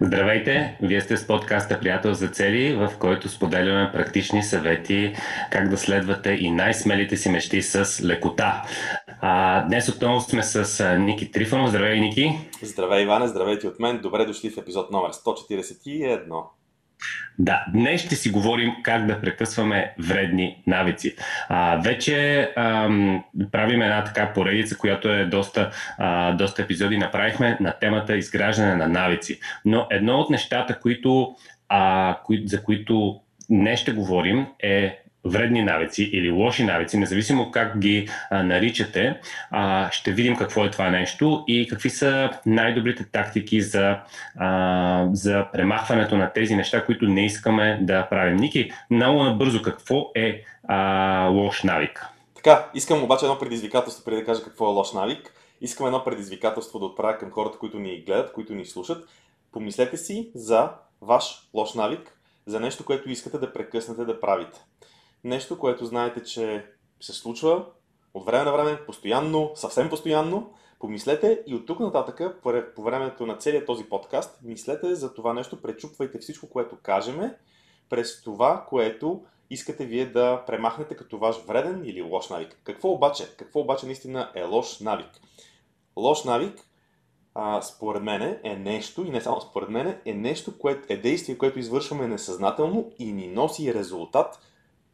[0.00, 0.78] Здравейте!
[0.82, 5.14] Вие сте с подкаста Приятел за цели, в който споделяме практични съвети
[5.50, 8.62] как да следвате и най-смелите си мечти с лекота.
[9.20, 11.70] А, днес отново сме с Ники Трифонов.
[11.70, 12.38] Здравей, Ники!
[12.62, 13.28] Здравей, Иване!
[13.28, 14.00] Здравейте от мен!
[14.02, 16.42] Добре дошли в епизод номер 141.
[17.38, 21.16] Да, днес ще си говорим как да прекъсваме вредни навици.
[21.48, 27.72] А, вече ам, правим една така поредица, която е доста, а, доста епизоди направихме на
[27.72, 29.40] темата изграждане на навици.
[29.64, 31.36] Но едно от нещата, които,
[31.68, 37.78] а, кои, за които днес ще говорим е вредни навици или лоши навици, независимо как
[37.78, 39.20] ги наричате,
[39.90, 43.96] ще видим какво е това нещо и какви са най-добрите тактики за,
[45.12, 48.36] за премахването на тези неща, които не искаме да правим.
[48.36, 50.42] Ники, много набързо, какво е
[51.30, 52.06] лош навик?
[52.36, 55.32] Така, искам обаче едно предизвикателство преди да кажа какво е лош навик.
[55.60, 59.08] Искам едно предизвикателство да отправя към хората, които ни гледат, които ни слушат.
[59.52, 60.70] Помислете си за
[61.02, 64.58] ваш лош навик, за нещо, което искате да прекъснете да правите
[65.24, 66.66] нещо, което знаете, че
[67.00, 67.66] се случва
[68.14, 70.54] от време на време, постоянно, съвсем постоянно.
[70.78, 72.42] Помислете и от тук нататък,
[72.74, 77.34] по времето на целият този подкаст, мислете за това нещо, пречупвайте всичко, което кажеме,
[77.88, 82.60] през това, което искате вие да премахнете като ваш вреден или лош навик.
[82.64, 83.36] Какво обаче?
[83.36, 85.10] Какво обаче наистина е лош навик?
[85.96, 86.60] Лош навик,
[87.34, 91.38] а, според мен, е нещо, и не само според мен, е нещо, което е действие,
[91.38, 94.38] което извършваме несъзнателно и ни носи резултат,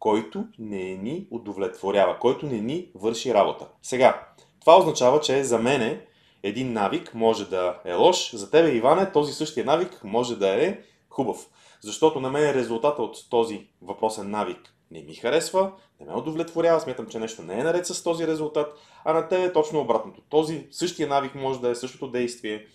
[0.04, 3.66] който не ни удовлетворява, който не ни върши работа.
[3.82, 4.26] Сега,
[4.60, 6.06] това означава, че за мене
[6.42, 10.78] един навик може да е лош, за тебе, Иване, този същия навик може да е
[11.10, 11.46] хубав.
[11.80, 17.06] Защото на мен резултата от този въпросен навик не ми харесва, не ме удовлетворява, смятам,
[17.06, 20.20] че нещо не е наред с този резултат, а на тебе точно обратното.
[20.28, 22.66] Този същия навик може да е същото действие,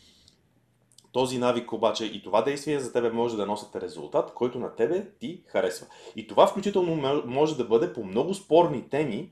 [1.11, 5.05] този навик обаче и това действие за тебе може да носят резултат, който на тебе
[5.19, 5.87] ти харесва.
[6.15, 9.31] И това включително може да бъде по много спорни теми,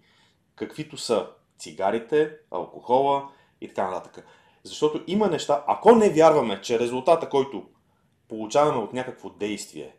[0.56, 1.28] каквито са
[1.60, 3.30] цигарите, алкохола
[3.62, 4.26] и така нататък.
[4.64, 7.64] Защото има неща, ако не вярваме, че резултата, който
[8.30, 9.96] получаваме от някакво действие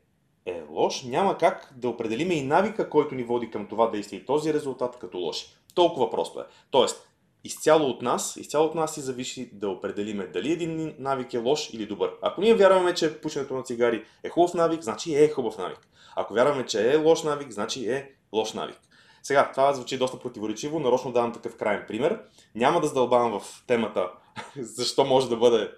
[0.47, 4.27] е лош, няма как да определиме и навика, който ни води към това действие и
[4.27, 5.47] този резултат като лош.
[5.75, 6.45] Толкова просто е.
[6.71, 7.09] Тоест,
[7.45, 11.71] изцяло от нас, изцяло от нас си зависи да определиме дали един навик е лош
[11.73, 12.11] или добър.
[12.23, 15.89] Ако ние вярваме, че пушенето на цигари е хубав навик, значи е хубав навик.
[16.17, 18.81] Ако вярваме, че е лош навик, значи е лош навик.
[19.23, 22.21] Сега, това звучи доста противоречиво, нарочно давам такъв крайен пример.
[22.55, 24.11] Няма да задълбавам в темата
[24.57, 25.71] защо може да бъде,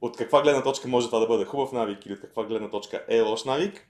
[0.00, 3.04] от каква гледна точка може това да бъде хубав навик или от каква гледна точка
[3.08, 3.88] е лош навик.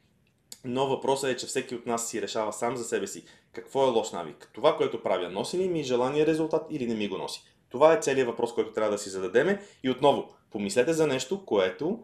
[0.65, 3.91] Но въпросът е, че всеки от нас си решава сам за себе си какво е
[3.91, 4.51] лош навик.
[4.55, 7.43] Това, което правя, носи ли ми желания резултат или не ми го носи?
[7.71, 9.63] Това е целият въпрос, който трябва да си зададеме.
[9.83, 11.99] И отново, помислете за нещо, което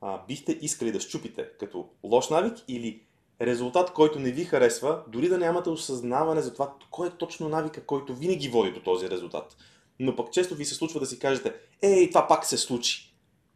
[0.00, 3.02] а, бихте искали да щупите като лош навик или
[3.40, 7.84] резултат, който не ви харесва, дори да нямате осъзнаване за това, кой е точно навика,
[7.84, 9.56] който винаги води до този резултат.
[10.00, 13.05] Но пък често ви се случва да си кажете, ей, това пак се случи.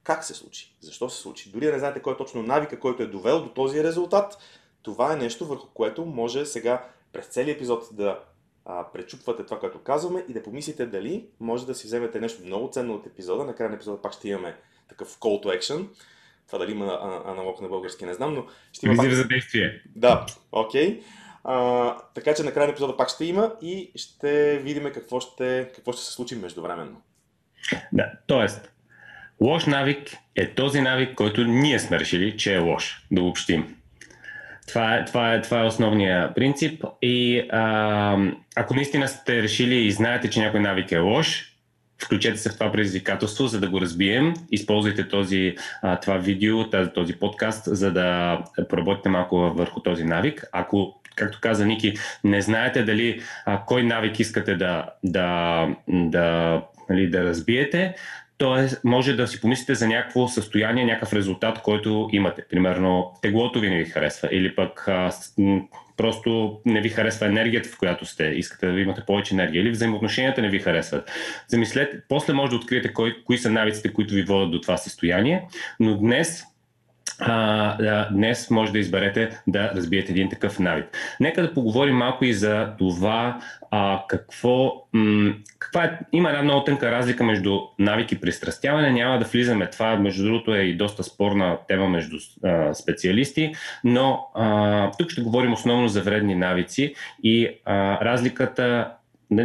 [0.03, 0.75] Как се случи?
[0.81, 1.51] Защо се случи?
[1.51, 4.39] Дори да не знаете кой е точно навика, който е довел до този резултат,
[4.83, 8.21] това е нещо върху което може сега през целият епизод да
[8.65, 12.71] а, пречупвате това, което казваме и да помислите дали може да си вземете нещо много
[12.73, 13.45] ценно от епизода.
[13.45, 14.57] Накрая на епизода пак ще имаме
[14.89, 15.87] такъв call to action.
[16.47, 18.97] Това дали има аналог на български, не знам, но ще има.
[18.97, 19.11] Пак...
[19.11, 19.83] за действие.
[19.97, 21.03] Да, окей.
[21.45, 21.97] Okay.
[22.15, 26.03] така че накрая на епизода пак ще има и ще видим какво ще, какво ще
[26.03, 27.03] се случи междувременно.
[27.93, 28.73] Да, тоест,
[29.43, 33.07] Лош навик е този навик, който ние сме решили, че е лош.
[33.11, 33.77] Да обобщим.
[34.69, 36.85] Това е, това е, това е основният принцип.
[37.03, 38.17] И а,
[38.57, 41.57] ако наистина сте решили и знаете, че някой навик е лош,
[42.03, 44.35] включете се в това предизвикателство, за да го разбием.
[44.51, 50.45] Използвайте този, а, това видео, тази, този подкаст, за да поработите малко върху този навик.
[50.53, 57.11] Ако както каза Ники, не знаете дали а, кой навик искате да, да, да, нали,
[57.11, 57.95] да разбиете,
[58.41, 62.45] Тоест, може да си помислите за някакво състояние, някакъв резултат, който имате.
[62.51, 65.11] Примерно, теглото ви не ви харесва или пък а,
[65.97, 70.43] просто не ви харесва енергията, в която сте, искате да имате повече енергия или взаимоотношенията
[70.43, 71.11] не ви харесват.
[71.49, 75.49] Замислете, после може да откриете кой, кои са навиците, които ви водят до това състояние,
[75.81, 76.45] но днес
[77.21, 80.87] а, днес може да изберете да разбиете един такъв навик.
[81.21, 83.41] Нека да поговорим малко и за това
[83.71, 88.93] а, какво, м- каква е, има една много тънка разлика между навик и пристрастяване.
[88.93, 89.71] Няма да влизаме.
[89.71, 93.53] Това, между другото, е и доста спорна тема между а, специалисти,
[93.85, 98.91] но а, тук ще говорим основно за вредни навици и а, разликата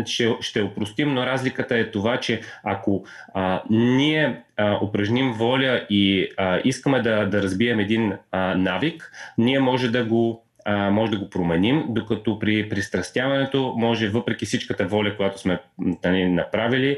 [0.05, 6.29] ще, ще опростим, но разликата е това, че ако а, ние а, упражним воля и
[6.37, 10.45] а, искаме да, да разбием един а, навик, ние може да го
[10.91, 15.59] може да го променим, докато при пристрастяването може, въпреки всичката воля, която сме
[16.05, 16.97] нали, направили,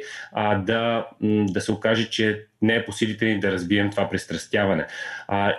[0.57, 4.85] да, да се окаже, че не е по силите ни да разбием това пристрастяване.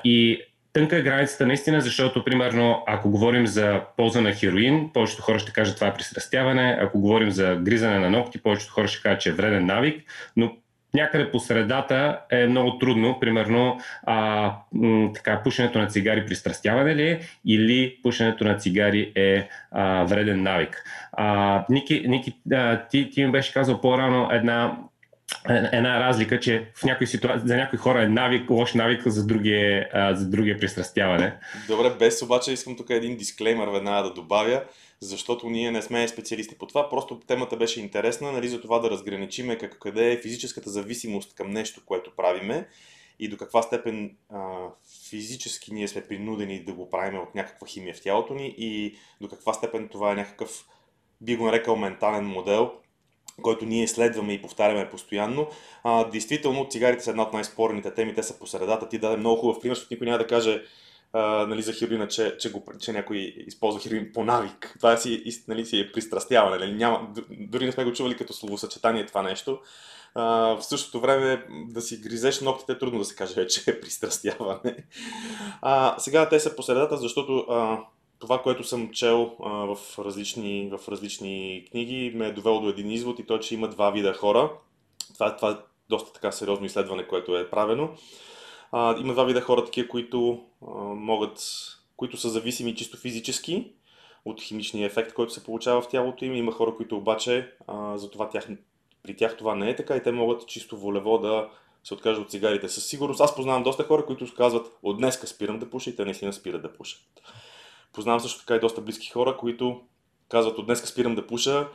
[0.05, 0.43] И
[0.73, 5.53] тънка е границата наистина, защото, примерно, ако говорим за полза на хероин, повечето хора ще
[5.53, 9.29] кажат това е пристрастяване, ако говорим за гризане на ногти, повечето хора ще кажат, че
[9.29, 10.05] е вреден навик,
[10.37, 10.53] но
[10.95, 13.21] някъде по средата е много трудно.
[13.21, 19.49] Примерно, а, м, така, пушенето на цигари пристрастяване ли е или пушенето на цигари е
[19.71, 20.85] а, вреден навик.
[21.13, 24.77] А, Ники, Ники а, ти, ти ми беше казал по-рано една
[25.49, 29.53] една разлика, че в някои ситуации, за някои хора е навик, лош навик, за други
[29.53, 31.35] е, а, за други е пристрастяване.
[31.69, 34.63] Добре, без обаче искам тук един дисклеймер веднага да добавя,
[35.01, 38.91] защото ние не сме специалисти по това, просто темата беше интересна, нали, за това да
[38.91, 42.69] разграничиме как, къде е физическата зависимост към нещо, което правиме
[43.19, 44.67] и до каква степен а,
[45.09, 49.29] физически ние сме принудени да го правим от някаква химия в тялото ни и до
[49.29, 50.67] каква степен това е някакъв,
[51.21, 52.73] би го нарекал, ментален модел,
[53.43, 55.49] който ние следваме и повтаряме постоянно.
[55.85, 58.89] А, действително, цигарите са една от най-спорните теми, те са по средата.
[58.89, 60.63] Ти даде много хубав пример, защото никой няма да каже
[61.13, 63.17] а, нали, за хероина, че, че, го, че някой
[63.47, 64.75] използва хероин по навик.
[64.79, 66.59] Това си, нали, си е пристрастяване.
[66.59, 66.75] Нали?
[66.75, 69.59] Няма, дори не сме го чували като словосъчетание това нещо.
[70.15, 70.25] А,
[70.57, 74.77] в същото време да си гризеш ногтите е трудно да се каже, че е пристрастяване.
[75.63, 77.79] А, сега те са по средата, защото а,
[78.19, 82.91] това, което съм чел а, в, различни, в различни книги, ме е довело до един
[82.91, 84.51] извод и то, че има два вида хора.
[85.15, 85.57] Това, това е
[85.89, 87.91] доста така сериозно изследване, което е правено.
[88.73, 90.45] А, има два вида хора, такива, които
[90.97, 91.41] могат,
[91.97, 93.73] които са зависими чисто физически
[94.25, 96.35] от химичния ефект, който се получава в тялото им.
[96.35, 97.53] Има хора, които обаче
[97.95, 98.49] за това тях,
[99.03, 101.49] при тях това не е така и те могат чисто волево да
[101.85, 102.69] се откажат от цигарите.
[102.69, 106.05] Със сигурност аз познавам доста хора, които казват от днеска спирам да пуша и те
[106.05, 107.01] наистина спират да пушат.
[107.93, 109.81] Познавам също така и доста близки хора, които
[110.29, 111.69] казват от днес спирам да пуша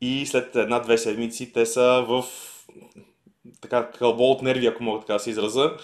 [0.00, 2.24] и след една-две седмици те са в
[3.60, 5.76] така кълбо от нерви, ако мога така да се израза.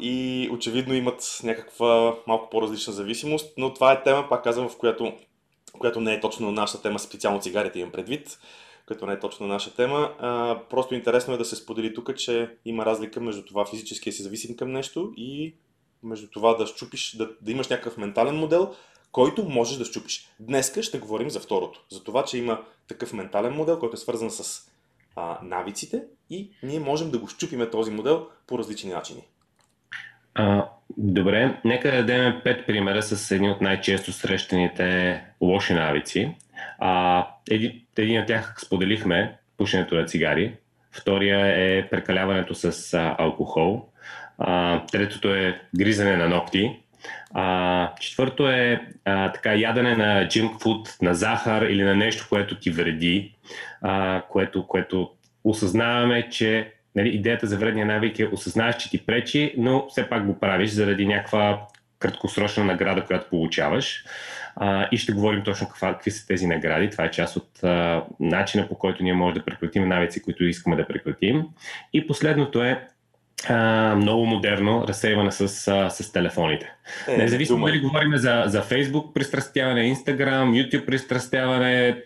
[0.00, 5.12] И очевидно имат някаква малко по-различна зависимост, но това е тема, пак казвам, в която,
[5.78, 8.38] която не е точно нашата тема, специално цигарите имам предвид,
[8.86, 10.14] която не е точно наша тема.
[10.18, 14.22] А, просто интересно е да се сподели тук, че има разлика между това физически си
[14.22, 15.54] зависим към нещо и
[16.02, 18.74] между това да щупиш, да, да имаш някакъв ментален модел,
[19.12, 20.28] който можеш да щупиш.
[20.40, 21.84] Днеска ще говорим за второто.
[21.90, 24.70] За това, че има такъв ментален модел, който е свързан с
[25.16, 29.22] а, навиците и ние можем да го щупиме този модел по различни начини.
[30.34, 30.64] А,
[30.96, 36.34] добре, нека да дадем пет примера с едни от най-често срещаните лоши навици.
[36.78, 40.54] А, един, един от тях споделихме пушенето на цигари.
[40.92, 43.88] Втория е прекаляването с а, алкохол.
[44.38, 46.78] А, третото е гризане на ногти.
[47.34, 52.58] А, четвърто е а, така ядене на junk food, на захар или на нещо, което
[52.58, 53.34] ти вреди,
[53.82, 55.10] а, което, което
[55.44, 60.26] осъзнаваме, че нали, идеята за вредния навик е осъзнаваш, че ти пречи, но все пак
[60.26, 61.66] го правиш заради някаква
[61.98, 64.04] краткосрочна награда, която получаваш.
[64.56, 66.90] А, и ще говорим точно каква, какви са тези награди.
[66.90, 70.76] Това е част от а, начина по който ние можем да прекратим навици, които искаме
[70.76, 71.44] да прекратим.
[71.92, 72.88] И последното е
[73.48, 76.72] а, много модерно разсейване с, а, с телефоните.
[77.08, 82.02] Е, Независимо дали говорим за, за Facebook пристрастяване, Instagram, YouTube пристрастяване,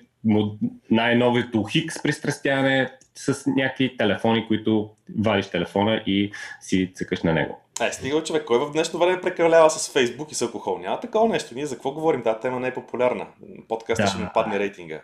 [0.90, 7.60] най-новото Хикс пристрастяване с някакви телефони, които вадиш телефона и си цъкаш на него.
[7.80, 10.78] Е, стига човек, кой в днешно време прекалява с Фейсбук и с алкохол?
[10.78, 11.54] Няма такова нещо.
[11.54, 12.22] Ние за какво говорим?
[12.22, 13.26] Тази тема не е популярна.
[13.68, 14.08] Подкаста да.
[14.08, 15.00] ще му падне рейтинга.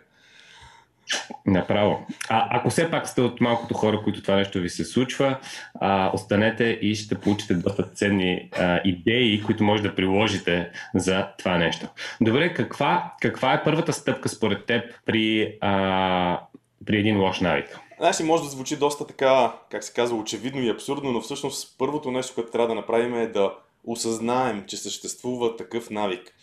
[1.45, 2.05] Направо.
[2.29, 5.37] А ако все пак сте от малкото хора, които това нещо ви се случва,
[5.81, 11.57] а, останете и ще получите доста ценни а, идеи, които може да приложите за това
[11.57, 11.87] нещо.
[12.21, 16.39] Добре, каква, каква е първата стъпка според теб при, а,
[16.85, 17.79] при един лош навик?
[17.97, 22.11] Значи може да звучи доста така, как се казва, очевидно и абсурдно, но всъщност първото
[22.11, 26.35] нещо, което трябва да направим е да осъзнаем, че съществува такъв навик.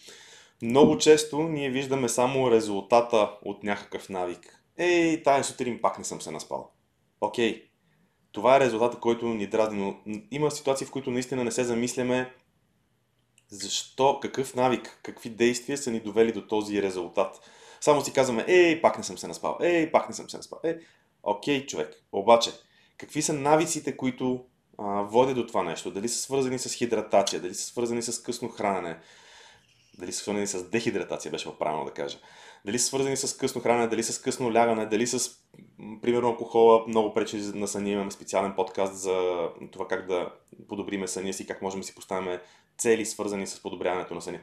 [0.63, 4.63] Много често ние виждаме само резултата от някакъв навик.
[4.77, 6.71] Ей, тази сутрин пак не съм се наспал.
[7.21, 7.71] Окей,
[8.33, 12.35] това е резултата, който ни дразни, но има ситуации, в които наистина не се замисляме
[13.49, 17.41] защо, какъв навик, какви действия са ни довели до този резултат.
[17.81, 20.61] Само си казваме, ей, пак не съм се наспал, ей, пак не съм се наспал.
[20.65, 20.79] Ей,
[21.23, 22.51] окей, човек, обаче,
[22.99, 24.45] какви са навиците, които
[24.79, 25.91] а, водят до това нещо?
[25.91, 28.99] Дали са свързани с хидратация, дали са свързани с късно хранене,
[29.99, 32.19] дали са свързани с дехидратация, беше правилно да кажа.
[32.65, 35.31] Дали са свързани с късно хранене, дали с късно лягане, дали с,
[36.03, 37.91] примерно, алкохола много пречи на съня.
[37.91, 40.33] Имаме специален подкаст за това как да
[40.69, 42.41] подобриме съня си, как можем да си поставяме
[42.79, 44.41] цели, свързани с подобряването на съня.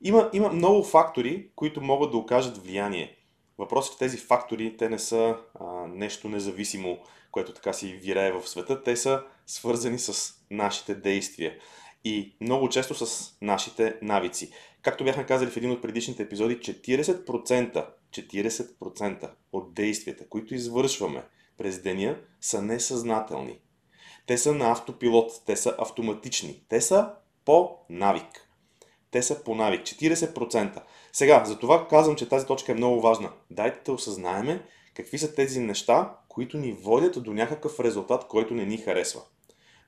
[0.00, 3.15] Има, има много фактори, които могат да окажат влияние.
[3.58, 6.98] Въпросът е, тези фактори, те не са а, нещо независимо,
[7.30, 11.58] което така си вирее в света, те са свързани с нашите действия
[12.04, 14.52] и много често с нашите навици.
[14.82, 21.22] Както бяхме казали в един от предишните епизоди, 40%, 40% от действията, които извършваме
[21.58, 23.58] през деня, са несъзнателни.
[24.26, 27.10] Те са на автопилот, те са автоматични, те са
[27.44, 28.45] по навик.
[29.10, 29.82] Те са по навик.
[29.82, 30.82] 40%.
[31.12, 33.30] Сега, за това казвам, че тази точка е много важна.
[33.50, 34.62] Дайте да осъзнаеме
[34.94, 39.20] какви са тези неща, които ни водят до някакъв резултат, който не ни харесва.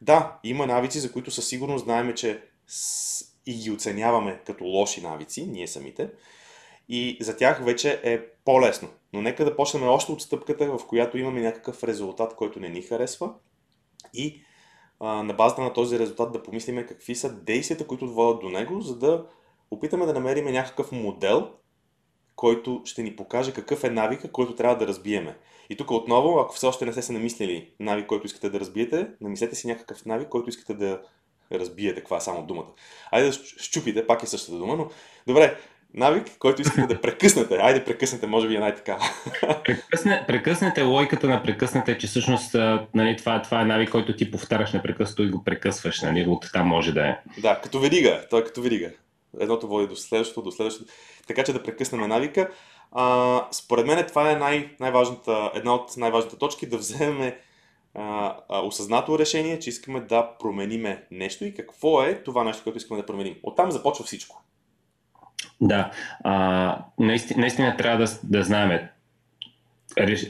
[0.01, 2.43] Да, има навици, за които със сигурност знаем, че
[3.47, 6.11] и ги оценяваме като лоши навици, ние самите,
[6.89, 8.89] и за тях вече е по-лесно.
[9.13, 12.83] Но нека да почнем още от стъпката, в която имаме някакъв резултат, който не ни
[12.83, 13.33] харесва
[14.15, 14.43] и
[15.01, 18.81] а, на базата на този резултат да помислиме какви са действията, които водят до него,
[18.81, 19.27] за да
[19.71, 21.51] опитаме да намерим някакъв модел,
[22.37, 25.37] който ще ни покаже какъв е навика, който трябва да разбиеме.
[25.71, 29.11] И тук отново, ако все още не сте се намислили навик, който искате да разбиете,
[29.21, 31.03] намислете си някакъв навик, който искате да
[31.53, 32.01] разбиете.
[32.01, 32.73] Каква е само думата?
[33.11, 34.89] Айде да щупите, пак е същата дума, но
[35.27, 35.59] добре,
[35.95, 37.57] навик, който искате да прекъснете.
[37.57, 38.99] Айде прекъснете, може би е най-така.
[39.65, 42.55] Прекъсне, прекъснете, логиката на прекъснете, че всъщност
[42.95, 46.03] нали, това, това е навик, който ти повтаряш непрекъснато и го прекъсваш.
[46.03, 47.17] Нали, от там може да е.
[47.41, 48.27] Да, като верига.
[48.31, 48.91] Той е като верига.
[49.41, 50.93] Едното води до следващото, до следващото.
[51.27, 52.49] Така че да прекъснем навика.
[52.93, 57.33] А, според мен това е най- най-важната, една от най-важните точки, да вземем
[57.95, 62.77] а, а, осъзнато решение, че искаме да промениме нещо и какво е това нещо, което
[62.77, 63.37] искаме да променим.
[63.43, 64.43] Оттам започва всичко.
[65.61, 65.91] Да,
[66.25, 68.81] а, наистина, наистина трябва да, да знаем.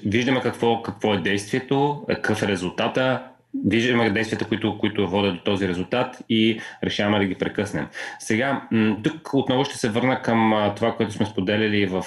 [0.05, 3.23] Виждаме какво, какво е действието, какъв е резултата,
[3.67, 7.87] виждаме действията, които, които водят до този резултат и решаваме да ги прекъснем.
[8.19, 8.69] Сега,
[9.03, 12.05] тук отново ще се върна към това, което сме споделяли в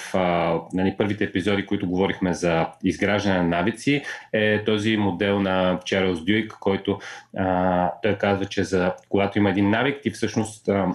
[0.72, 4.02] нали, първите епизоди, които говорихме за изграждане на навици,
[4.32, 6.98] е този модел на Чарлз Дюйк, който
[7.36, 10.86] а, той казва, че за когато има един навик, ти всъщност а,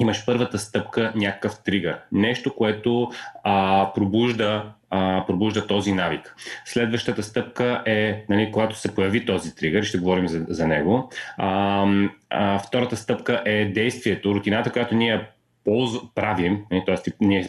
[0.00, 1.98] имаш първата стъпка, някакъв тригър.
[2.12, 3.10] Нещо, което
[3.44, 6.36] а, пробужда а, пробужда този навик.
[6.64, 11.10] Следващата стъпка е, нали, когато се появи този тригър, ще говорим за, за него.
[11.36, 11.86] А,
[12.30, 15.26] а, втората стъпка е действието, рутината, която ние
[15.64, 15.90] полз...
[16.14, 16.96] правим, нали, т.е.
[17.20, 17.48] ние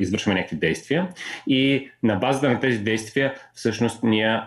[0.00, 1.08] извършваме някакви действия
[1.46, 4.40] и на базата на тези действия всъщност ние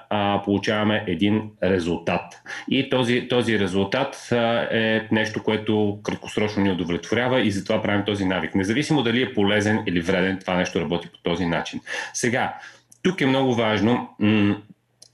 [0.46, 2.42] получаваме един резултат.
[2.70, 4.30] И този, този резултат
[4.72, 8.56] е нещо, което краткосрочно ни удовлетворява и затова правим този навик.
[8.56, 11.82] Независимо дали е полезен или вреден, това нещо работи по този начин.
[12.14, 12.58] Сега,
[13.04, 14.10] тук е много важно,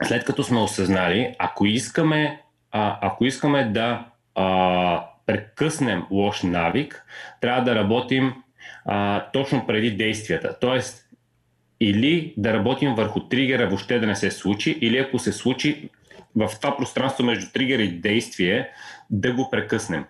[0.03, 2.39] след като сме осъзнали, ако искаме,
[2.71, 4.05] ако искаме да
[5.25, 7.05] прекъснем лош навик,
[7.41, 8.33] трябва да работим
[8.85, 10.55] а, точно преди действията.
[10.61, 11.09] Тоест,
[11.79, 15.89] или да работим върху тригера въобще да не се случи, или ако се случи
[16.35, 18.69] в това пространство между тригер и действие,
[19.09, 20.05] да го прекъснем.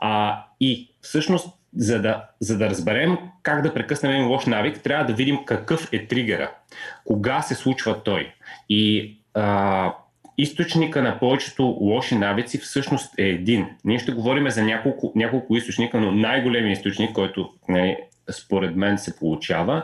[0.00, 5.04] А, и всъщност, за да, за да разберем как да прекъснем един лош навик, трябва
[5.04, 6.50] да видим какъв е тригера,
[7.04, 8.32] кога се случва той.
[8.68, 9.92] И а,
[10.38, 13.66] източника на повечето лоши навици всъщност е един.
[13.84, 17.96] Ние ще говорим за няколко, няколко източника, но най-големият източник, който не, нали,
[18.30, 19.82] според мен се получава,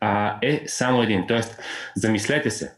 [0.00, 1.26] а, е само един.
[1.26, 1.60] Тоест,
[1.96, 2.72] замислете се,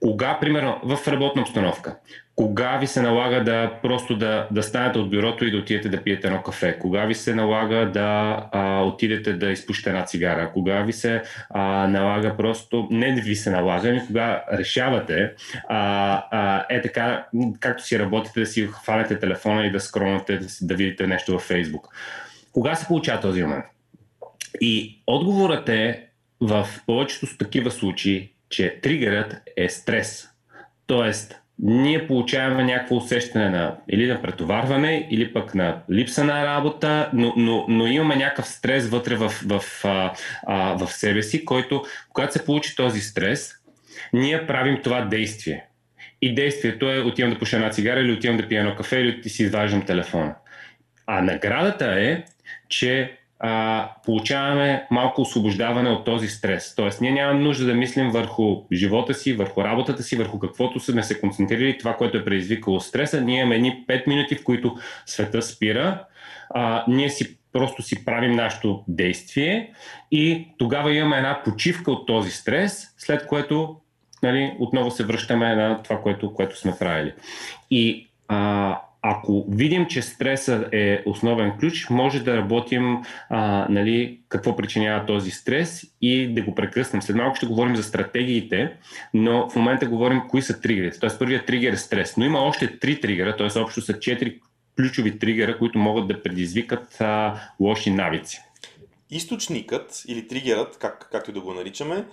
[0.00, 1.96] кога, примерно, в работна обстановка,
[2.36, 6.02] кога ви се налага да просто да, да станете от бюрото и да отидете да
[6.02, 6.78] пиете едно кафе?
[6.78, 10.52] Кога ви се налага да а, отидете да изпушите една цигара?
[10.52, 15.32] Кога ви се а, налага просто, не ви се налага, ами кога решавате,
[15.68, 15.78] а,
[16.30, 17.26] а, е така,
[17.60, 21.42] както си работите, да си хванете телефона и да скронате, да, да видите нещо във
[21.42, 21.88] Фейсбук.
[22.52, 23.64] Кога се получава този момент?
[24.60, 26.06] И отговорът е
[26.40, 30.28] в повечето такива случаи, че тригърът е стрес.
[30.86, 37.10] Тоест, ние получаваме някакво усещане на или на претоварване, или пък на липса на работа,
[37.12, 40.20] но, но, но имаме някакъв стрес вътре в, в, в,
[40.78, 43.52] в себе си, който, когато се получи този стрес,
[44.12, 45.64] ние правим това действие.
[46.22, 49.28] И действието е отивам да пуша една цигара или отивам да пия едно кафе или
[49.28, 50.34] си изваждам телефона.
[51.06, 52.22] А наградата е,
[52.68, 56.74] че а, получаваме малко освобождаване от този стрес.
[56.74, 61.02] Тоест, ние нямаме нужда да мислим върху живота си, върху работата си, върху каквото сме
[61.02, 63.20] се концентрирали, това, което е предизвикало стреса.
[63.20, 64.76] Ние имаме едни 5 минути, в които
[65.06, 66.04] света спира.
[66.50, 69.72] А, ние си просто си правим нашето действие
[70.10, 73.76] и тогава имаме една почивка от този стрес, след което
[74.22, 77.12] нали, отново се връщаме на това, което, което сме правили.
[77.70, 84.56] И а, ако видим, че стреса е основен ключ, може да работим а, нали, какво
[84.56, 87.02] причинява този стрес и да го прекъснем.
[87.02, 88.76] След малко ще говорим за стратегиите,
[89.14, 90.98] но в момента говорим кои са тригерите.
[90.98, 93.58] Тоест първият тригер е стрес, но има още три тригера, т.е.
[93.58, 94.40] общо са четири
[94.76, 98.40] ключови тригера, които могат да предизвикат а, лоши навици.
[99.10, 102.04] Източникът или тригерът, как, както и да го наричаме,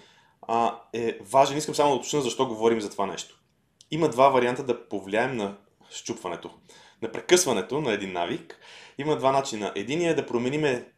[0.48, 1.58] а, е важен.
[1.58, 3.40] Искам само да уточня защо говорим за това нещо.
[3.92, 5.56] Има два варианта да повлияем на
[5.92, 6.50] щупването,
[7.02, 8.60] на прекъсването на един навик.
[8.98, 9.72] Има два начина.
[9.76, 10.92] Единият е да промениме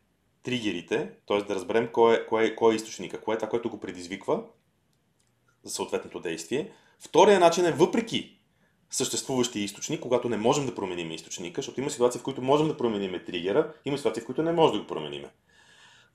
[0.44, 1.42] тригерите, т.е.
[1.42, 4.44] да разберем кой е, кой, е, кой е източника, кое е това, което го предизвиква
[5.64, 6.72] за съответното действие.
[7.00, 8.40] Втория начин е въпреки
[8.90, 12.78] съществуващия източник, когато не можем да променим източника, защото има ситуации, в които можем да
[12.78, 15.26] променим тригера, има ситуации, в които не можем да го променим.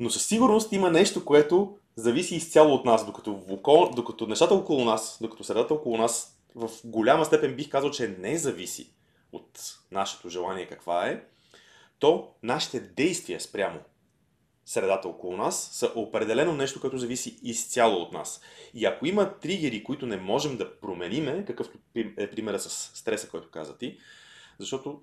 [0.00, 4.84] Но със сигурност има нещо, което зависи изцяло от нас, докато, окол, докато нещата около
[4.84, 8.92] нас, докато средата около нас в голяма степен бих казал, че не зависи
[9.32, 11.22] от нашето желание каква е,
[11.98, 13.80] то нашите действия спрямо
[14.68, 18.40] средата около нас са определено нещо, което зависи изцяло от нас.
[18.74, 23.50] И ако има тригери, които не можем да промениме, какъвто е примера с стреса, който
[23.50, 23.98] каза ти,
[24.58, 25.00] защото...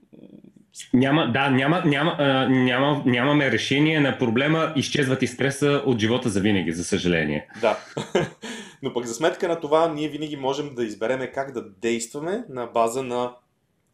[0.94, 6.30] Няма, да, няма, няма, а, няма, нямаме решение на проблема, изчезват и стреса от живота
[6.30, 7.48] за винаги, за съжаление.
[7.62, 7.80] Да.
[8.82, 12.66] Но пък за сметка на това, ние винаги можем да избереме как да действаме на
[12.66, 13.34] база на,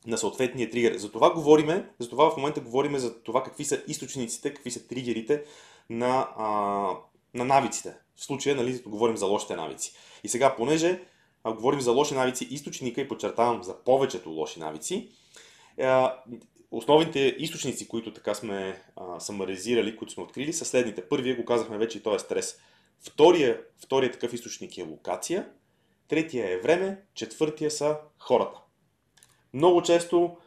[0.08, 0.98] на съответния тригер.
[0.98, 4.88] За това говориме, за това в момента говориме за това какви са източниците, какви са
[4.88, 5.43] тригерите
[5.89, 6.48] на, а,
[7.34, 7.96] на навиците.
[8.15, 9.93] В случая, нали, говорим за лошите навици.
[10.24, 11.01] И сега, понеже
[11.43, 15.10] а, говорим за лоши навици, източника и подчертавам за повечето лоши навици,
[15.77, 15.88] е,
[16.72, 21.10] основните източници, които така сме а, самаризирали, които сме открили, са следните.
[21.10, 22.58] Първия го казахме вече и то е стрес.
[23.01, 25.50] Втория, втория такъв източник е локация.
[26.08, 27.01] Третия е време.
[27.13, 28.60] Четвъртия са хората.
[29.53, 30.38] Много често,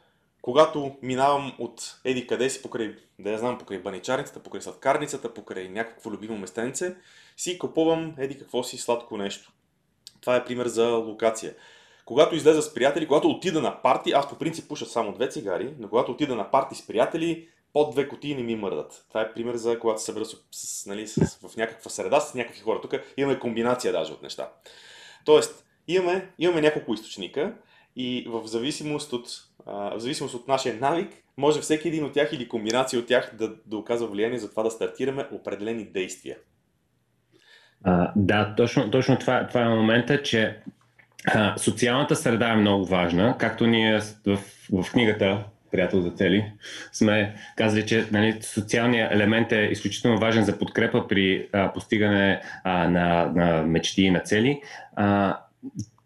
[0.43, 5.69] когато минавам от еди къде си, покрай, да я знам, покрай баничарницата, покрай сладкарницата, покрай
[5.69, 6.97] някакво любимо местенце,
[7.37, 9.53] си купувам еди какво си сладко нещо.
[10.21, 11.55] Това е пример за локация.
[12.05, 15.75] Когато излеза с приятели, когато отида на парти, аз по принцип пуша само две цигари,
[15.79, 19.05] но когато отида на парти с приятели, под две кутии не ми мърдат.
[19.09, 22.35] Това е пример за когато се събера с, с, нали, с, в някаква среда с
[22.35, 22.81] някакви хора.
[22.81, 24.53] Тук имаме комбинация даже от неща.
[25.25, 27.55] Тоест, имаме, имаме няколко източника
[27.97, 29.29] и в зависимост от,
[29.67, 33.35] а, в зависимост от нашия навик, може всеки един от тях или комбинация от тях
[33.39, 36.37] да, да оказва влияние за това да стартираме определени действия.
[37.85, 40.59] А, да, точно, точно това, това е момента, че
[41.27, 44.39] а, социалната среда е много важна, както ние в,
[44.73, 46.53] в книгата приятел за цели,
[46.93, 52.89] сме казали, че нали, социалният елемент е изключително важен за подкрепа при а, постигане а,
[52.89, 54.61] на, на мечти и на цели.
[54.97, 55.39] А,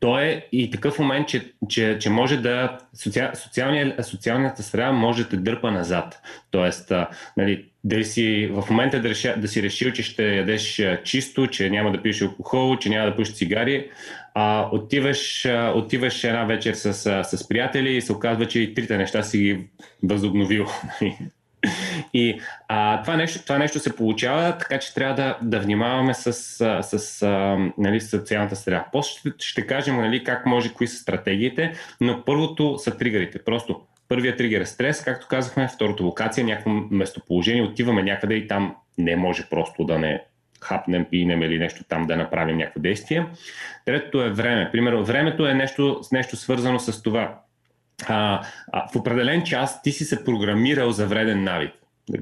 [0.00, 2.78] то е и такъв момент, че, че, че може да.
[2.94, 6.22] Социал, социалния, социалната среда може да те дърпа назад.
[6.50, 10.82] Тоест, а, нали, да си в момента да, реша, да си решил, че ще ядеш
[11.04, 13.90] чисто, че няма да пиеш алкохол, че няма да пушиш цигари,
[14.34, 16.92] а, отиваш, отиваш една вечер с,
[17.24, 19.68] с приятели и се оказва, че и трите неща си ги
[20.02, 20.66] възобновил.
[22.14, 26.32] И а, това, нещо, това нещо се получава, така че трябва да, да внимаваме с,
[26.32, 27.26] с, с
[27.78, 28.86] нали, социалната среда.
[28.92, 33.44] После ще, ще кажем нали, как може, кои са стратегиите, но първото са тригърите.
[33.44, 38.76] Просто първият тригер е стрес, както казахме, второто локация, някакво местоположение, отиваме някъде и там
[38.98, 40.22] не може просто да не
[40.60, 43.26] хапнем, пинем или нещо там да направим някакво действие.
[43.84, 44.68] Третото е време.
[44.72, 47.40] Примерно, времето е нещо, нещо свързано с това.
[48.06, 48.42] А,
[48.72, 51.72] а, в определен час ти си се програмирал за вреден навик.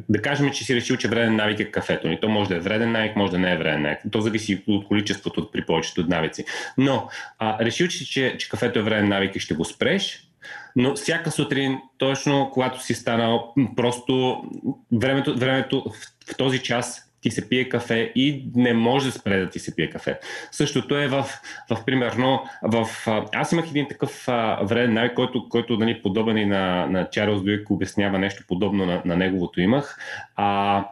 [0.08, 2.08] Да, кажем, че си решил, че вреден навик е кафето.
[2.08, 3.98] И то може да е вреден навик, може да не е вреден навик.
[4.12, 6.44] То зависи от количеството при повечето от навици.
[6.78, 10.22] Но а, решил, че, че, че кафето е вреден навик и ще го спреш,
[10.76, 14.42] но всяка сутрин, точно когато си станал, просто
[14.92, 15.84] времето, времето
[16.30, 19.76] в този час ти се пие кафе и не може да спре да ти се
[19.76, 20.18] пие кафе.
[20.50, 21.24] Същото е в,
[21.70, 22.86] в примерно, в,
[23.34, 24.24] аз имах един такъв
[24.62, 29.02] вреден навик, който, който нали, подобен и на, на Чарлз Дуик обяснява нещо подобно на,
[29.04, 29.98] на неговото имах.
[30.36, 30.84] А,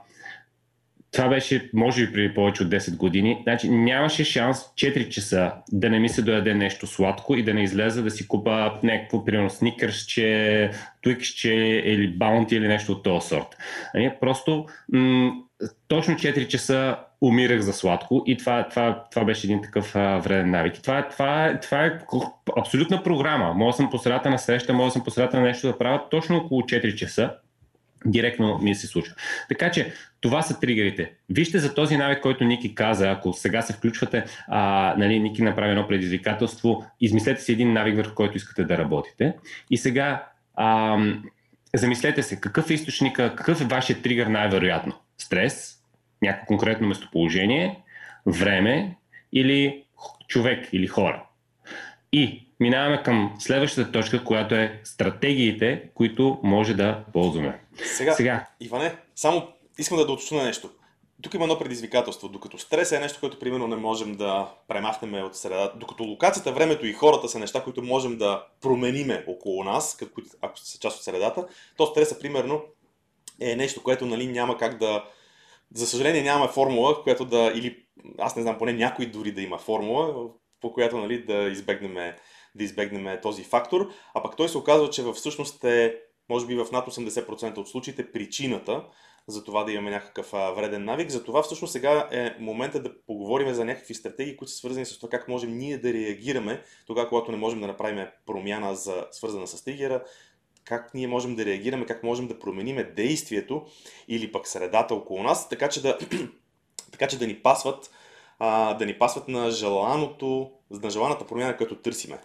[1.12, 3.40] това беше, може би, преди повече от 10 години.
[3.42, 7.62] Значи нямаше шанс 4 часа да не ми се дояде нещо сладко и да не
[7.62, 10.70] излеза да си купа някакво, примерно, сникърсче,
[11.02, 13.56] твиксче или баунти или нещо от този сорт.
[13.94, 15.32] Нали, просто м-
[15.88, 20.50] точно 4 часа умирах за сладко и това, това, това беше един такъв а, вреден
[20.50, 20.74] навик.
[20.82, 21.98] Това, това, това е
[22.58, 23.54] абсолютна програма.
[23.54, 26.36] Мога съм по средата на среща, мога съм по средата на нещо да правя точно
[26.36, 27.34] около 4 часа
[28.06, 29.14] директно ми се случва.
[29.48, 31.12] Така че това са тригерите.
[31.30, 35.70] Вижте за този навик, който Ники каза, ако сега се включвате, а, нали, Ники направи
[35.70, 39.34] едно предизвикателство, измислете си един навик, върху който искате да работите.
[39.70, 40.98] И сега а,
[41.74, 44.94] замислете се, какъв е източника, какъв е вашия тригър най-вероятно?
[45.18, 45.78] Стрес,
[46.22, 47.82] някакво конкретно местоположение,
[48.26, 48.96] време
[49.32, 49.84] или
[50.28, 51.26] човек или хора.
[52.12, 57.60] И минаваме към следващата точка, която е стратегиите, които може да ползваме.
[57.84, 58.46] Сега, Сега.
[58.60, 59.48] Иване, само
[59.78, 60.70] искам да доточня нещо.
[61.22, 62.28] Тук има едно предизвикателство.
[62.28, 66.86] Докато стрес е нещо, което примерно не можем да премахнем от среда, докато локацията, времето
[66.86, 69.98] и хората са неща, които можем да промениме около нас,
[70.40, 71.46] ако са част от средата,
[71.76, 72.62] то стреса, примерно,
[73.40, 75.04] е нещо, което нали, няма как да.
[75.74, 77.52] За съжаление, нямаме формула, която да.
[77.54, 77.84] Или
[78.18, 82.14] аз не знам, поне някой дори да има формула, по която нали, да избегнем
[82.54, 85.96] да избегнем този фактор, а пък той се оказва, че всъщност е,
[86.28, 88.84] може би в над 80% от случаите, причината
[89.26, 91.10] за това да имаме някакъв вреден навик.
[91.10, 95.08] Затова всъщност сега е момента да поговорим за някакви стратегии, които са свързани с това
[95.08, 99.64] как можем ние да реагираме тогава, когато не можем да направим промяна за, свързана с
[99.64, 100.04] тригера,
[100.64, 103.66] как ние можем да реагираме, как можем да промениме действието
[104.08, 105.98] или пък средата около нас, така че да,
[106.92, 107.90] така че да ни пасват
[108.38, 110.50] а, да ни пасват на желаното,
[110.82, 112.18] на желаната промяна, която търсиме.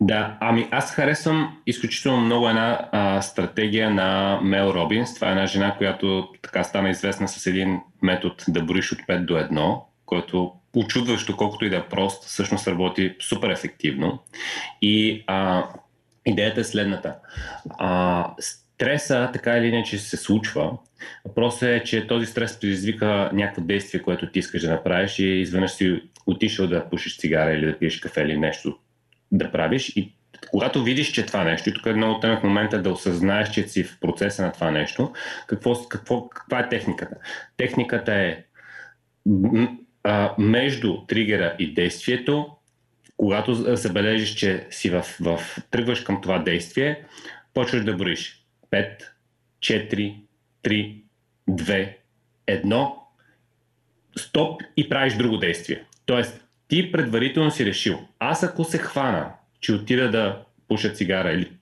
[0.00, 5.14] Да, ами аз харесвам изключително много една а, стратегия на Мел Робинс.
[5.14, 9.24] Това е една жена, която така стана известна с един метод да броиш от 5
[9.24, 14.18] до 1, който очудващо, колкото и да е прост, всъщност работи супер ефективно.
[14.82, 15.64] И а,
[16.30, 17.14] идеята е следната.
[17.78, 20.72] А, стреса, така или иначе, се случва.
[21.24, 25.70] Въпросът е, че този стрес предизвика някакво действие, което ти искаш да направиш и изведнъж
[25.70, 28.78] си отишъл да пушиш цигара или да пиеш кафе или нещо
[29.32, 30.12] да правиш и
[30.50, 33.84] когато видиш, че това нещо, и тук е много тънък момент да осъзнаеш, че си
[33.84, 35.12] в процеса на това нещо,
[35.46, 37.16] какво, какво, каква е техниката?
[37.56, 38.44] Техниката е
[40.04, 42.46] а, между тригера и действието,
[43.20, 47.04] когато забележиш, че си в, в, тръгваш към това действие,
[47.54, 49.02] почваш да броиш 5,
[49.60, 50.14] 4,
[50.64, 50.94] 3,
[51.50, 51.92] 2,
[52.48, 52.92] 1,
[54.18, 55.84] стоп и правиш друго действие.
[56.06, 61.52] Тоест, ти предварително си решил, аз ако се хвана, че отида да пуша цигара или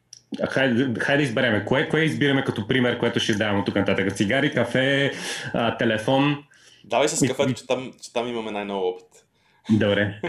[0.49, 1.65] Хайде, хайде да избереме.
[1.65, 4.15] Кое, кое избираме като пример, което ще давам от тук нататък?
[4.15, 5.13] Цигари, кафе,
[5.55, 6.45] а, телефон.
[6.85, 9.28] Давай с кафето, че там, че там имаме най-много опит.
[9.71, 10.21] Добре.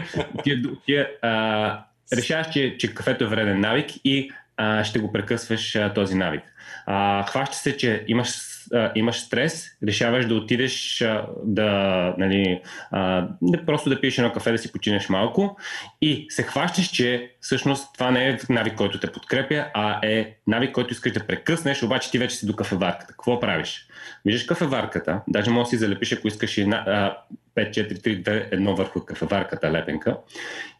[0.44, 5.76] Ти, ти, а, решаваш, че, че кафето е вреден навик и а, ще го прекъсваш
[5.76, 6.42] а, този навик.
[6.86, 8.28] А, хваща се, че имаш
[8.74, 14.32] а, имаш стрес, решаваш да отидеш а, да, нали, а, да просто да пиеш едно
[14.32, 15.56] кафе, да си починеш малко
[16.02, 20.72] и се хващаш, че всъщност това не е навик, който те подкрепя, а е навик,
[20.72, 23.12] който искаш да прекъснеш, обаче ти вече си до кафеварката.
[23.12, 23.86] Какво правиш?
[24.24, 27.16] Виждаш кафеварката, даже може да си залепиш, ако искаш и а,
[27.56, 30.16] 5, 4, 3, 2, 1 върху кафеварката лепенка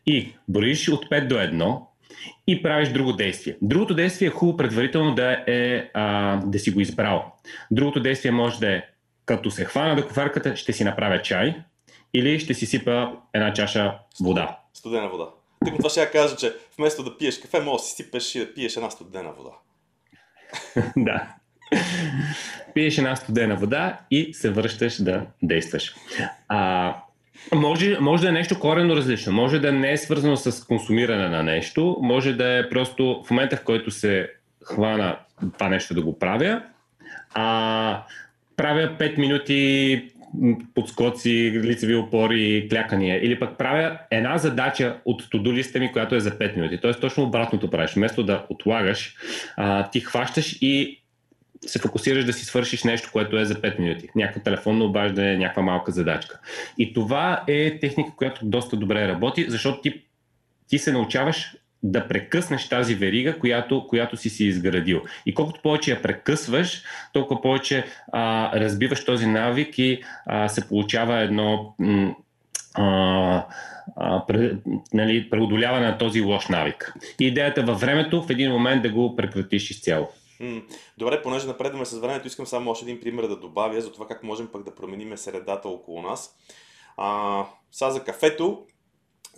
[0.06, 1.89] и броиш от 5 до 1
[2.46, 3.56] и правиш друго действие.
[3.62, 7.32] Другото действие е хубаво предварително да, е, а, да си го избрал.
[7.70, 8.82] Другото действие може да е,
[9.24, 11.54] като се хвана да кофарката, ще си направя чай
[12.14, 14.58] или ще си сипа една чаша вода.
[14.74, 15.28] Студена вода.
[15.64, 18.38] Тъй това ще я кажа, че вместо да пиеш кафе, може да си сипеш и
[18.38, 19.50] да пиеш една студена вода.
[20.96, 21.34] да.
[22.74, 25.94] Пиеш една студена вода и се връщаш да действаш.
[26.48, 26.96] А,
[27.54, 29.32] може, може да е нещо корено различно.
[29.32, 31.96] Може да не е свързано с консумиране на нещо.
[32.00, 34.30] Може да е просто в момента, в който се
[34.64, 35.16] хвана
[35.52, 36.62] това нещо да го правя,
[37.34, 38.02] а
[38.56, 40.02] правя 5 минути
[40.74, 43.24] подскоци, лицеви опори, клякания.
[43.26, 46.78] Или пък правя една задача от тодолиста ми, която е за 5 минути.
[46.82, 47.94] Тоест точно обратното правиш.
[47.94, 49.14] Вместо да отлагаш,
[49.56, 51.02] а, ти хващаш и
[51.66, 54.08] се фокусираш да си свършиш нещо, което е за 5 минути.
[54.16, 56.38] Някакво телефонно обаждане, някаква малка задачка.
[56.78, 60.02] И това е техника, която доста добре работи, защото ти,
[60.68, 65.02] ти се научаваш да прекъснеш тази верига, която, която си си изградил.
[65.26, 71.18] И колкото повече я прекъсваш, толкова повече а, разбиваш този навик и а, се получава
[71.18, 71.74] едно
[72.74, 73.46] а,
[73.96, 74.52] а, пре,
[74.94, 76.94] нали, преодоляване на този лош навик.
[77.20, 80.08] И идеята във времето в един момент да го прекратиш изцяло.
[80.98, 84.22] Добре, понеже напредваме с времето, искам само още един пример да добавя за това как
[84.22, 86.36] можем пък да променим средата около нас.
[86.96, 88.66] А, сега за кафето,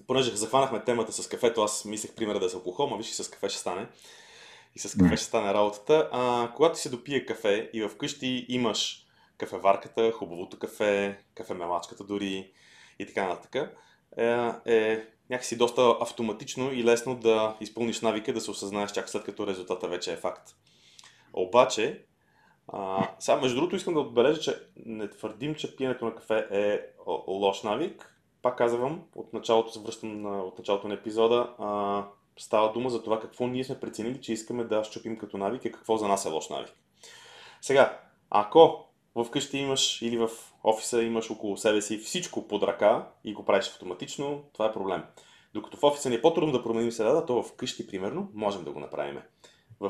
[0.06, 3.14] понеже захванахме темата с кафето, аз мислех примера да е с алкохол, ма виж и
[3.14, 3.86] с кафе ще стане.
[4.74, 6.08] И с кафе ще стане работата.
[6.12, 9.06] А, когато се допие кафе и вкъщи имаш
[9.38, 12.52] кафеварката, хубавото кафе, кафемелачката дори
[12.98, 13.76] и така нататък,
[14.16, 19.24] е, е някакси доста автоматично и лесно да изпълниш навика да се осъзнаеш чак след
[19.24, 20.54] като резултата вече е факт.
[21.32, 22.04] Обаче,
[23.18, 26.80] сега, между другото, искам да отбележа, че не твърдим, че пиенето на кафе е
[27.28, 28.08] лош навик.
[28.42, 31.54] Пак казвам, от началото се връщам на, от началото на епизода.
[31.58, 32.04] А,
[32.38, 35.72] става дума за това какво ние сме преценили, че искаме да щупим като навик и
[35.72, 36.72] какво за нас е лош навик.
[37.60, 38.84] Сега, ако
[39.26, 40.30] вкъщи имаш или в
[40.64, 45.04] офиса имаш около себе си всичко под ръка и го правиш автоматично, това е проблем.
[45.54, 48.80] Докато в офиса ни е по-трудно да променим средата, то вкъщи, примерно, можем да го
[48.80, 49.20] направим.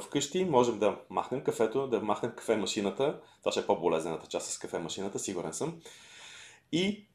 [0.00, 3.20] Вкъщи можем да махнем кафето, да махнем кафе машината.
[3.40, 5.80] Това ще е по-болезнената част с кафе машината, сигурен съм.
[6.72, 7.08] И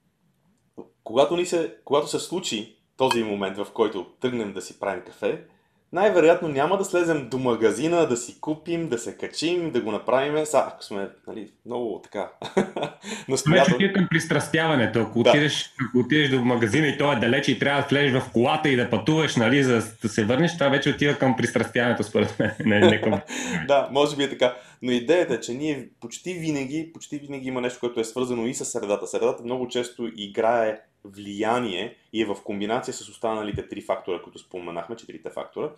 [1.04, 5.48] когато, ни се, когато се случи този момент, в който тръгнем да си правим кафе,
[5.94, 10.46] най-вероятно няма да слезем до магазина, да си купим, да се качим, да го направим.
[10.46, 12.30] Са, ако сме нали, много така
[13.30, 13.86] настоятелни.
[13.86, 15.00] Вече към пристрастяването.
[15.00, 15.30] Ако, да.
[15.30, 18.70] отидеш, ако отидеш до магазина и то е далече и трябва да влезеш в колата
[18.70, 22.52] и да пътуваш, нали, за да се върнеш, това вече отива към пристрастяването, според мен.
[22.66, 23.22] Не, не към...
[23.68, 24.56] да, може би е така.
[24.82, 28.54] Но идеята е, че ние почти винаги, почти винаги има нещо, което е свързано и
[28.54, 29.08] с средата.
[29.08, 30.80] Средата много често играе
[31.16, 35.72] влияние и е в комбинация с останалите три фактора, които споменахме, четирите фактора,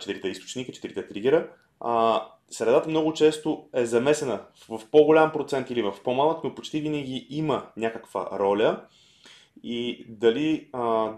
[0.00, 1.48] четирите източника, четирите тригера.
[1.80, 7.26] А, средата много често е замесена в по-голям процент или в по-малък, но почти винаги
[7.30, 8.84] има някаква роля
[9.62, 11.12] и дали, а,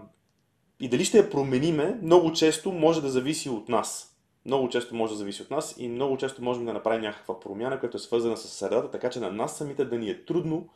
[0.79, 4.05] и дали ще я промениме, много често може да зависи от нас.
[4.45, 7.79] Много често може да зависи от нас и много често можем да направим някаква промяна,
[7.79, 10.69] която е свързана с средата, така че на нас самите да ни е трудно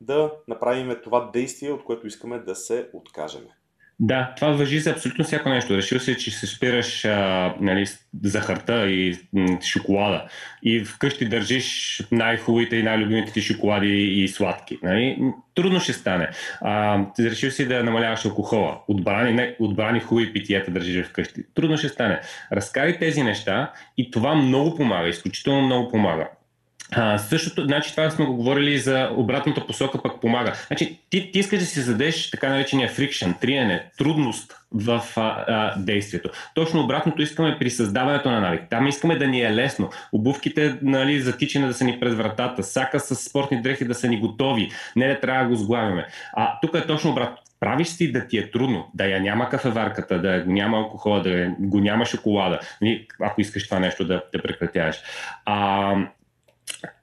[0.00, 3.42] да направим това действие, от което искаме да се откажем.
[4.02, 5.76] Да, това въжи за абсолютно всяко нещо.
[5.76, 7.86] Решил си, че се спираш а, нали,
[8.22, 10.24] захарта и м, шоколада
[10.62, 14.78] и вкъщи държиш най-хубавите и най-любимите ти шоколади и сладки.
[14.82, 15.18] Нали?
[15.54, 16.30] Трудно ще стане.
[16.60, 18.80] А, решил си да намаляваш алкохола.
[18.88, 21.42] Отбрани, не, отбрани хубави питиета държиш вкъщи.
[21.54, 22.20] Трудно ще стане.
[22.52, 26.28] Разкари тези неща и това много помага, изключително много помага.
[26.92, 30.52] А, същото, значи това сме го говорили за обратната посока, пък помага.
[30.66, 35.74] Значи, ти, ти искаш да си задеш така наречения фрикшн, триене, трудност в а, а,
[35.78, 36.30] действието.
[36.54, 38.62] Точно обратното искаме при създаването на навик.
[38.70, 39.90] Там искаме да ни е лесно.
[40.12, 44.20] Обувките нали, за да са ни пред вратата, сака с спортни дрехи да са ни
[44.20, 46.06] готови, не да трябва да го сглавяме.
[46.32, 47.36] А тук е точно обратно.
[47.60, 51.80] Правиш си да ти е трудно, да я няма кафеварката, да няма алкохола, да го
[51.80, 54.96] няма шоколада, нали, ако искаш това нещо да, да прекратяваш.
[55.44, 55.94] А,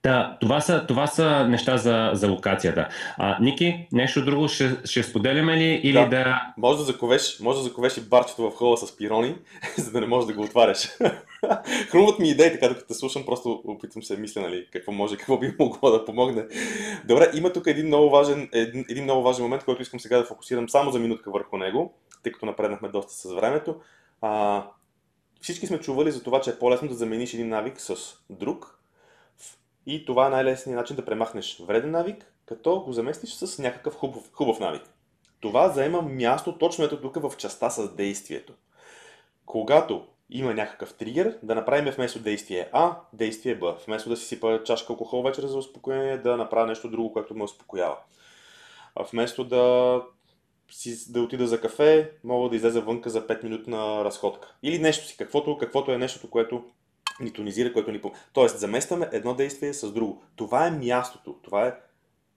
[0.03, 2.87] да, това са, това са неща за, за локацията.
[3.17, 6.09] А, Ники, нещо друго ще, ще споделяме ли или да?
[6.09, 6.53] да...
[6.57, 9.35] Може да заковеш, може да заковеш и барчето в хола с пирони,
[9.77, 10.89] за да не можеш да го отваряш.
[11.89, 15.37] Хрумват ми идеи, така докато те слушам, просто опитвам се мисля, нали, какво може, какво
[15.37, 16.45] би могло да помогне.
[17.05, 20.25] Добре, има тук един много важен, един, един много важен момент, който искам сега да
[20.25, 23.75] фокусирам само за минутка върху него, тъй като напреднахме доста с времето.
[24.21, 24.63] А,
[25.41, 27.95] всички сме чували за това, че е по-лесно да замениш един навик с
[28.29, 28.76] друг,
[29.87, 34.31] и това е най-лесният начин да премахнеш вреден навик, като го заместиш с някакъв хубав,
[34.33, 34.81] хубав навик.
[35.39, 38.53] Това заема място точно ето тук в частта с действието.
[39.45, 43.77] Когато има някакъв тригер, да направим вместо действие А, действие Б.
[43.87, 47.43] Вместо да си сипа чашка алкохол вечер за успокоение, да направя нещо друго, което ме
[47.43, 47.97] успокоява.
[48.95, 50.01] А вместо да,
[50.71, 54.55] си, да отида за кафе, мога да излеза вънка за 5 минутна разходка.
[54.63, 56.63] Или нещо си, каквото, каквото е нещото, което
[57.19, 58.01] ни тонизира, което ни...
[58.33, 60.23] Тоест, заместваме едно действие с друго.
[60.35, 61.73] Това е мястото, това е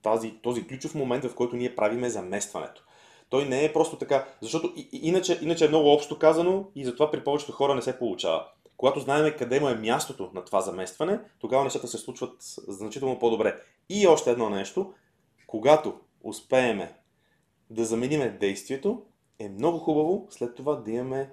[0.02, 2.84] тази, този ключов момент, в който ние правиме заместването.
[3.28, 7.10] Той не е просто така, защото и, иначе, иначе е много общо казано и затова
[7.10, 8.46] при повечето хора не се получава.
[8.76, 12.34] Когато знаем къде му е мястото на това заместване, тогава нещата се случват
[12.68, 13.60] значително по-добре.
[13.88, 14.92] И още едно нещо,
[15.46, 16.94] когато успееме
[17.70, 19.02] да замениме действието,
[19.38, 21.30] е много хубаво след това да имаме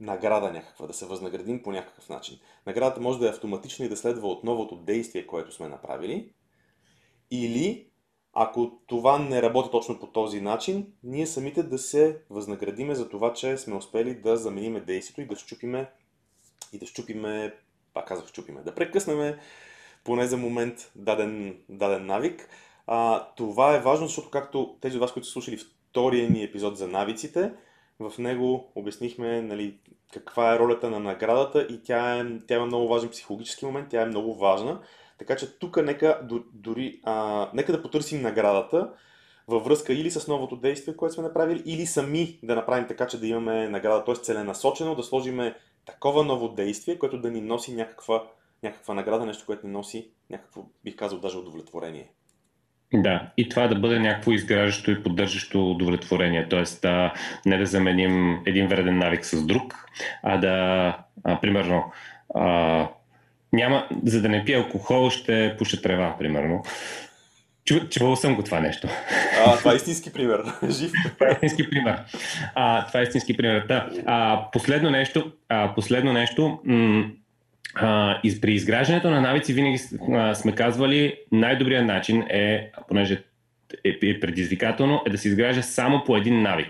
[0.00, 2.38] награда някаква, да се възнаградим по някакъв начин.
[2.66, 6.32] Наградата може да е автоматична и да следва от новото действие, което сме направили.
[7.30, 7.86] Или,
[8.32, 13.32] ако това не работи точно по този начин, ние самите да се възнаградиме за това,
[13.32, 15.90] че сме успели да замениме действието и да щупиме,
[16.72, 17.54] и да щупиме,
[17.94, 19.38] пак казах щупиме, да прекъснеме
[20.04, 22.48] поне за момент даден, даден навик.
[22.86, 25.58] А, това е важно, защото както тези от вас, които са слушали
[25.90, 27.52] втория ни епизод за навиците,
[28.00, 29.78] в него обяснихме нали,
[30.12, 34.02] каква е ролята на наградата и тя, е, тя има много важен психологически момент, тя
[34.02, 34.80] е много важна.
[35.18, 38.92] Така че тук нека, дори, а, нека да потърсим наградата
[39.48, 43.20] във връзка или с новото действие, което сме направили, или сами да направим така, че
[43.20, 44.14] да имаме награда, т.е.
[44.14, 45.54] целенасочено да сложиме
[45.86, 48.24] такова ново действие, което да ни носи някаква,
[48.62, 52.12] някаква награда, нещо, което ни носи някакво, бих казал, даже удовлетворение.
[52.94, 56.46] Да, и това да бъде някакво изграждащо и поддържащо удовлетворение.
[56.48, 57.12] Тоест, да,
[57.46, 59.86] не да заменим един вреден навик с друг,
[60.22, 61.92] а да, а, примерно,
[62.34, 62.86] а,
[63.52, 66.62] няма, за да не пия алкохол, ще пуша трева, примерно.
[67.64, 68.88] Чу, чувал съм го това нещо.
[69.46, 70.44] А, това е истински пример.
[70.70, 70.92] Жив.
[71.14, 72.00] Това е истински пример.
[72.54, 73.64] А, това е истински пример.
[73.68, 73.88] Да.
[74.06, 77.04] А, последно нещо, а, последно нещо м-
[78.22, 79.78] из, при изграждането на навици винаги
[80.34, 83.22] сме казвали, най-добрият начин е, понеже
[83.84, 86.68] е, е предизвикателно, е да се изгражда само по един навик.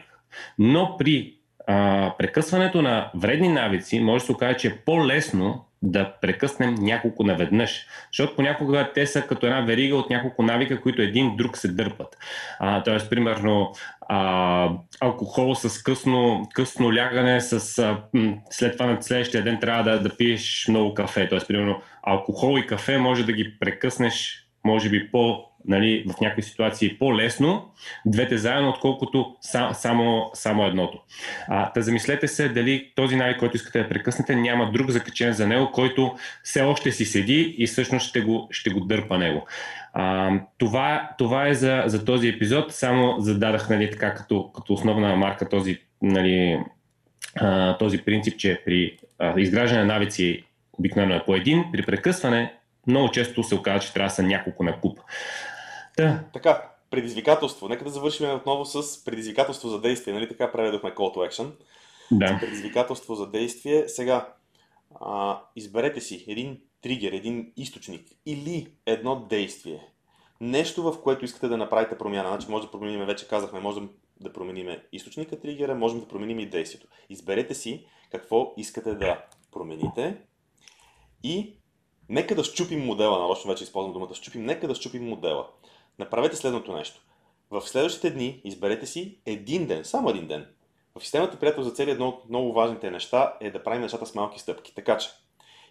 [0.59, 1.35] Но при
[1.67, 7.25] а, прекъсването на вредни навици може да се окаже, че е по-лесно да прекъснем няколко
[7.25, 7.87] наведнъж.
[8.13, 12.17] Защото понякога те са като една верига от няколко навика, които един друг се дърпат.
[12.59, 18.03] А, тоест, примерно, а, алкохол с късно, късно лягане, с, а,
[18.51, 21.29] след това на следващия ден трябва да, да пиеш много кафе.
[21.29, 26.43] Тоест, примерно, алкохол и кафе може да ги прекъснеш може би по, нали, в някакви
[26.43, 27.71] ситуации по-лесно,
[28.07, 30.99] двете заедно, отколкото са, само, само едното.
[31.49, 35.47] А, да замислете се дали този навик, който искате да прекъснете, няма друг закачен за
[35.47, 39.47] него, който все още си седи и всъщност ще го, ще го дърпа него.
[39.93, 42.73] А, това, това е за, за този епизод.
[42.73, 46.59] Само зададах нали, така като, като основна марка този, нали,
[47.37, 50.45] а, този принцип, че при а, изграждане на навици
[50.79, 52.53] обикновено е по един, при прекъсване
[52.89, 54.99] много често се оказва, че трябва да са няколко на куп.
[55.99, 56.25] Да.
[56.33, 57.69] Така, предизвикателство.
[57.69, 60.15] Нека да завършим отново с предизвикателство за действие.
[60.15, 61.51] Нали така преведохме Call to Action?
[62.11, 62.39] Да.
[62.41, 63.89] Предизвикателство за действие.
[63.89, 64.35] Сега,
[65.01, 69.89] а, изберете си един тригер, един източник или едно действие.
[70.41, 72.29] Нещо, в което искате да направите промяна.
[72.29, 76.51] Значи може да променим, вече казахме, можем да променим източника тригера, можем да променим и
[76.51, 76.87] действието.
[77.11, 80.17] Изберете си какво искате да промените
[81.23, 81.59] и
[82.09, 85.49] Нека да щупим модела, нарочно вече използвам думата щупим, нека да щупим модела.
[85.99, 87.01] Направете следното нещо.
[87.51, 90.47] В следващите дни изберете си един ден, само един ден.
[90.99, 94.15] В системата приятел за цели едно от много важните неща е да правим нещата с
[94.15, 94.75] малки стъпки.
[94.75, 95.11] Така че,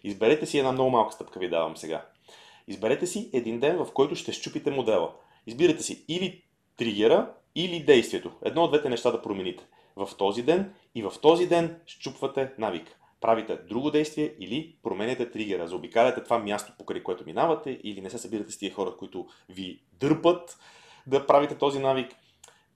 [0.04, 2.06] изберете си една много малка стъпка, ви давам сега.
[2.68, 5.12] Изберете си един ден, в който ще щупите модела.
[5.46, 6.42] Избирате си или
[6.76, 8.32] тригера, или действието.
[8.44, 9.64] Едно от двете неща да промените.
[9.96, 15.68] В този ден и в този ден щупвате навик правите друго действие или променяте тригера,
[15.68, 19.82] заобикаляте това място, покрай което минавате или не се събирате с тия хора, които ви
[19.92, 20.58] дърпат
[21.06, 22.12] да правите този навик,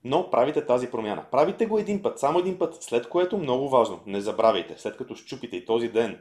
[0.04, 1.24] но правите тази промяна.
[1.30, 5.14] Правите го един път, само един път, след което много важно, не забравяйте, след като
[5.14, 6.20] щупите и този ден,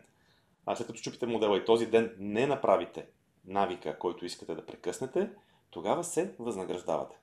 [0.66, 3.06] а след като щупите модела и този ден не направите
[3.46, 5.30] навика, който искате да прекъснете,
[5.72, 7.16] тогава се възнаграждавате.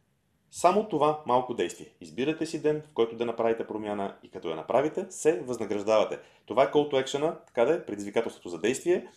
[0.51, 1.87] Само това малко действие.
[2.01, 6.19] Избирате си ден, в който да направите промяна и като я направите, се възнаграждавате.
[6.47, 9.09] Това е call to action, така да е, предизвикателството за действие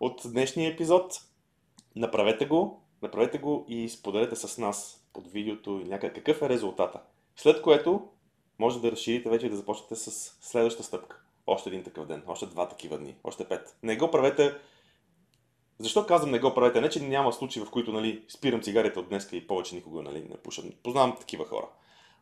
[0.00, 1.20] от днешния епизод.
[1.96, 7.00] Направете го, направете го и споделете с нас под видеото и някакъв какъв е резултата.
[7.36, 8.08] След което
[8.58, 11.20] може да разширите вече и да започнете с следваща стъпка.
[11.46, 13.76] Още един такъв ден, още два такива дни, още пет.
[13.82, 14.54] Не го правете
[15.78, 16.80] защо казвам не го правете?
[16.80, 20.26] Не, че няма случаи, в които нали, спирам цигарите от днеска и повече никога нали,
[20.30, 20.64] не пушам.
[20.82, 21.66] Познавам такива хора.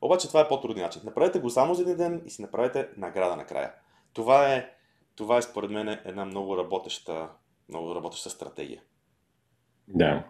[0.01, 1.03] Обаче това е по-труден начин.
[1.05, 3.73] Направете го само за един ден и си направете награда накрая.
[4.13, 4.71] Това е,
[5.17, 7.29] това е според мен една много работеща,
[7.69, 8.81] много работеща стратегия.
[9.89, 10.25] Да.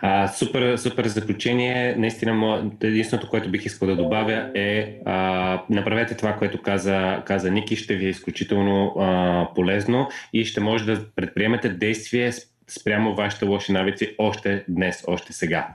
[0.00, 1.96] А, супер, супер заключение.
[1.96, 7.76] Наистина, единственото, което бих искал да добавя е а, направете това, което каза, каза Ники,
[7.76, 12.32] ще ви е изключително а, полезно и ще може да предприемете действие
[12.68, 15.68] спрямо вашите лоши навици още днес, още сега.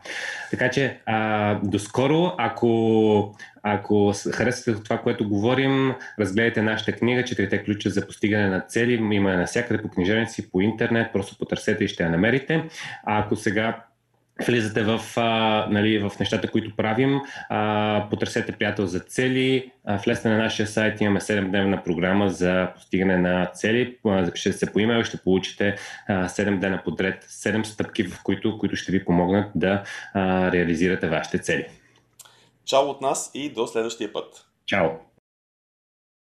[0.51, 7.89] Така че, а, доскоро, ако, ако харесвате това, което говорим, разгледайте нашата книга Четирите ключа
[7.89, 8.93] за постигане на цели.
[8.93, 12.63] Има навсякъде по книжевници, по интернет, просто потърсете и ще я намерите.
[13.03, 13.83] А ако сега
[14.45, 20.29] влизате в, а, нали, в нещата, които правим, а, потърсете приятел за цели, а, влезте
[20.29, 25.17] на нашия сайт, имаме 7-дневна програма за постигане на цели, запишете се по имейл, ще
[25.17, 25.75] получите
[26.07, 31.07] а, 7 дена подред, 7 стъпки, в които, които ще ви помогнат да а, реализирате
[31.07, 31.65] вашите цели.
[32.65, 34.45] Чао от нас и до следващия път.
[34.65, 34.89] Чао!